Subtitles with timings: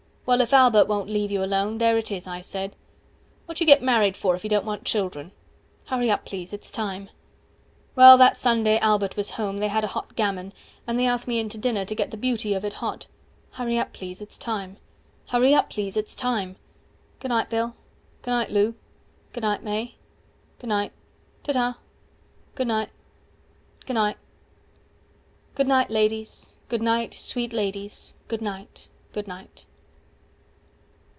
[0.23, 2.77] Well, if Albert won't leave you alone, there it is, I said,
[3.47, 5.33] What you get married for if you don't want children?
[5.87, 7.09] HURRY UP PLEASE ITS TIME
[7.95, 10.53] 165 Well, that Sunday Albert was home, they had a hot gammon,
[10.87, 13.07] And they asked me in to dinner, to get the beauty of it hot—
[13.55, 14.77] HURRY UP PLEASE ITS TIME
[15.31, 16.55] HURRY UP PLEASE ITS TIME
[17.19, 17.75] Goonight Bill.
[18.21, 18.75] Goonight Lou.
[19.33, 19.95] Goonight May.
[20.59, 20.93] Goonight.
[21.43, 21.77] 170 Ta ta.
[22.55, 22.89] Goonight.
[23.85, 24.17] Goonight.
[25.55, 29.65] Good night, ladies, good night, sweet ladies, good night, good night.